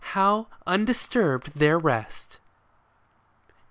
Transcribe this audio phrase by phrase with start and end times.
[0.15, 2.39] how undisturbed their rest